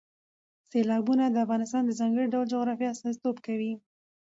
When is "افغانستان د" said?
1.45-1.91